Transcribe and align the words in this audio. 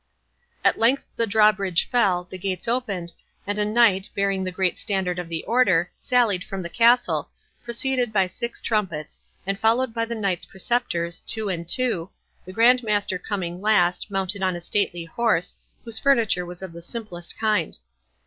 At 0.63 0.79
length 0.79 1.05
the 1.15 1.27
drawbridge 1.27 1.87
fell, 1.87 2.23
the 2.27 2.39
gates 2.39 2.67
opened, 2.67 3.13
and 3.45 3.59
a 3.59 3.65
knight, 3.65 4.09
bearing 4.15 4.43
the 4.43 4.51
great 4.51 4.79
standard 4.79 5.19
of 5.19 5.29
the 5.29 5.43
Order, 5.43 5.91
sallied 5.99 6.43
from 6.43 6.63
the 6.63 6.69
castle, 6.71 7.29
preceded 7.63 8.11
by 8.11 8.25
six 8.25 8.61
trumpets, 8.61 9.21
and 9.45 9.59
followed 9.59 9.93
by 9.93 10.05
the 10.05 10.15
Knights 10.15 10.47
Preceptors, 10.47 11.21
two 11.27 11.49
and 11.49 11.69
two, 11.69 12.09
the 12.45 12.51
Grand 12.51 12.81
Master 12.81 13.19
coming 13.19 13.61
last, 13.61 14.09
mounted 14.09 14.41
on 14.41 14.55
a 14.55 14.61
stately 14.61 15.05
horse, 15.05 15.55
whose 15.85 15.99
furniture 15.99 16.47
was 16.47 16.63
of 16.63 16.73
the 16.73 16.81
simplest 16.81 17.37
kind. 17.37 17.77